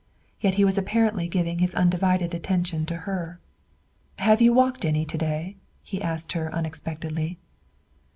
[0.39, 3.39] Yet he was apparently giving his undivided attention to her.
[4.17, 7.37] "Have you walked any to day?" he asked her unexpectedly.